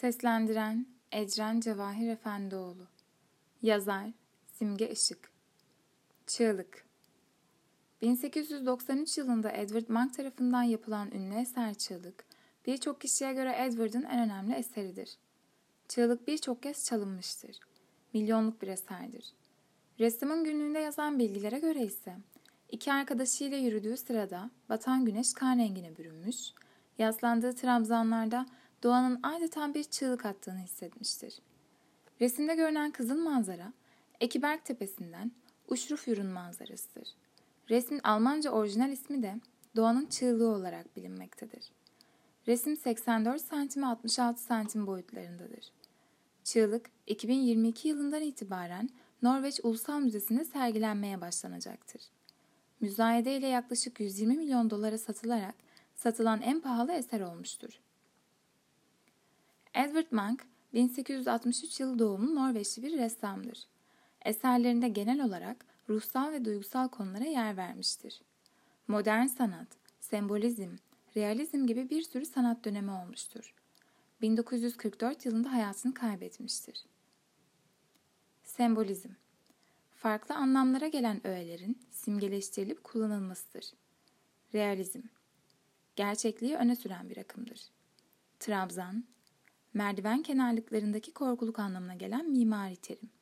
Seslendiren 0.00 0.86
Ecren 1.12 1.60
Cevahir 1.60 2.08
Efendioğlu 2.08 2.86
Yazar 3.62 4.06
Simge 4.46 4.90
Işık 4.90 5.30
Çığlık 6.26 6.84
1893 8.02 9.18
yılında 9.18 9.50
Edward 9.50 9.88
Monk 9.88 10.14
tarafından 10.14 10.62
yapılan 10.62 11.10
ünlü 11.10 11.34
eser 11.34 11.74
Çığlık, 11.74 12.24
birçok 12.66 13.00
kişiye 13.00 13.32
göre 13.32 13.54
Edward'ın 13.58 14.02
en 14.02 14.18
önemli 14.18 14.54
eseridir. 14.54 15.16
Çığlık 15.88 16.28
birçok 16.28 16.62
kez 16.62 16.84
çalınmıştır. 16.84 17.60
Milyonluk 18.14 18.62
bir 18.62 18.68
eserdir. 18.68 19.32
Ressamın 19.98 20.44
günlüğünde 20.44 20.78
yazan 20.78 21.18
bilgilere 21.18 21.58
göre 21.58 21.84
ise, 21.84 22.16
iki 22.68 22.92
arkadaşıyla 22.92 23.56
yürüdüğü 23.56 23.96
sırada 23.96 24.50
batan 24.68 25.04
güneş 25.04 25.32
kan 25.32 25.58
rengine 25.58 25.96
bürünmüş, 25.96 26.52
yaslandığı 26.98 27.52
trabzanlarda 27.52 28.46
doğanın 28.82 29.20
adeta 29.22 29.74
bir 29.74 29.84
çığlık 29.84 30.26
attığını 30.26 30.58
hissetmiştir. 30.58 31.38
Resimde 32.20 32.54
görünen 32.54 32.90
kızıl 32.90 33.22
manzara, 33.22 33.72
Ekiberg 34.20 34.64
Tepesi'nden 34.64 35.32
Uşrufjör'ün 35.68 36.26
manzarasıdır. 36.26 37.08
Resmin 37.70 38.00
Almanca 38.04 38.50
orijinal 38.50 38.92
ismi 38.92 39.22
de 39.22 39.40
doğanın 39.76 40.06
çığlığı 40.06 40.48
olarak 40.48 40.96
bilinmektedir. 40.96 41.72
Resim 42.46 42.76
84 42.76 43.42
cm 43.50 43.84
66 43.84 44.68
cm 44.68 44.86
boyutlarındadır. 44.86 45.72
Çığlık 46.44 46.90
2022 47.06 47.88
yılından 47.88 48.22
itibaren 48.22 48.90
Norveç 49.22 49.60
Ulusal 49.62 50.00
Müzesi'nde 50.00 50.44
sergilenmeye 50.44 51.20
başlanacaktır. 51.20 52.02
Müzayede 52.80 53.36
ile 53.36 53.46
yaklaşık 53.46 54.00
120 54.00 54.36
milyon 54.36 54.70
dolara 54.70 54.98
satılarak 54.98 55.54
satılan 55.94 56.42
en 56.42 56.60
pahalı 56.60 56.92
eser 56.92 57.20
olmuştur. 57.20 57.80
Edward 59.78 60.06
Munch, 60.10 60.42
1863 60.74 61.80
yılı 61.80 61.98
doğumlu 61.98 62.34
Norveçli 62.34 62.82
bir 62.82 62.98
ressamdır. 62.98 63.66
Eserlerinde 64.24 64.88
genel 64.88 65.24
olarak 65.24 65.66
ruhsal 65.88 66.32
ve 66.32 66.44
duygusal 66.44 66.88
konulara 66.88 67.24
yer 67.24 67.56
vermiştir. 67.56 68.22
Modern 68.88 69.26
sanat, 69.26 69.68
sembolizm, 70.00 70.70
realizm 71.16 71.66
gibi 71.66 71.90
bir 71.90 72.02
sürü 72.02 72.26
sanat 72.26 72.64
dönemi 72.64 72.90
olmuştur. 72.90 73.54
1944 74.20 75.26
yılında 75.26 75.52
hayatını 75.52 75.94
kaybetmiştir. 75.94 76.84
Sembolizm 78.44 79.10
Farklı 79.96 80.34
anlamlara 80.34 80.88
gelen 80.88 81.26
öğelerin 81.26 81.78
simgeleştirilip 81.90 82.84
kullanılmasıdır. 82.84 83.72
Realizm 84.54 85.00
Gerçekliği 85.96 86.56
öne 86.56 86.76
süren 86.76 87.10
bir 87.10 87.16
akımdır. 87.16 87.60
Trabzan, 88.40 89.04
merdiven 89.74 90.22
kenarlıklarındaki 90.22 91.12
korkuluk 91.12 91.58
anlamına 91.58 91.94
gelen 91.94 92.30
mimari 92.30 92.76
terim. 92.76 93.17